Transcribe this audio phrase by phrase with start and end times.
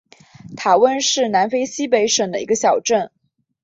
[0.57, 3.11] 塔翁是南非西北省的一个小镇。